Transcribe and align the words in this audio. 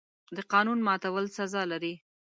د 0.35 0.37
قانون 0.51 0.79
ماتول 0.87 1.25
سزا 1.37 1.61
لري. 1.71 1.93